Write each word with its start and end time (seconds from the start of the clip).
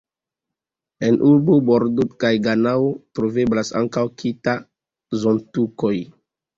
En 1.09 1.19
Ebur-Bordo 1.31 2.07
kaj 2.25 2.33
Ganao 2.49 2.89
troveblas 3.21 3.73
ankaŭ 3.85 4.07
"kita"-zontukoj. 4.25 5.97